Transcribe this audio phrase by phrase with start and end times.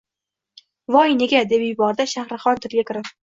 [0.95, 3.15] —Voy, nega?— deb yubordi Shahrixon tilga kirib.